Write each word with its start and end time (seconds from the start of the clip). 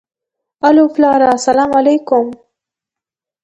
الو 0.67 0.85
پلاره 0.93 1.31
سلام 1.47 1.69
عليک. 1.79 2.07